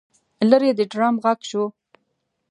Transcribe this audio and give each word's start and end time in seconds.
لرې 0.49 0.69
د 0.77 0.79
ډرم 0.91 1.15
غږ 1.23 1.39
شو. 1.49 1.63